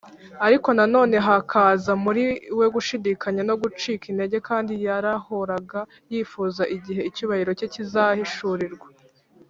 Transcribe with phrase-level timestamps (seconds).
[0.45, 2.23] Ariko na none hakaza muri
[2.57, 5.79] we gushidikanya no gucika intege, kandi yarahoraga
[6.13, 8.87] yifuza igihe icyubahiro cye kizahishurirwa